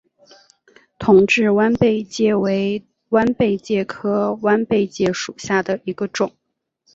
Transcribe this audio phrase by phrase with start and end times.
[0.97, 6.35] 同志弯贝介为弯贝介科弯贝介属下的一个种。